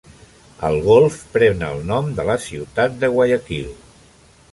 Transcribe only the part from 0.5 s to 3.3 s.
El golf pren el nom de la ciutat de